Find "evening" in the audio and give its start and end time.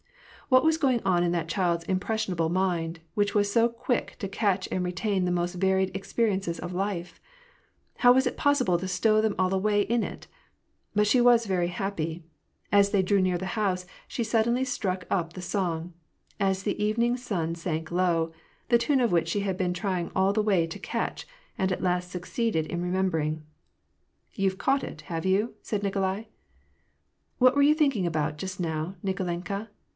16.83-17.15